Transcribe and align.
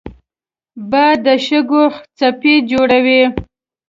باد 0.89 1.17
د 1.25 1.27
شګو 1.45 1.83
څپې 2.17 2.55
جوړوي 2.69 3.23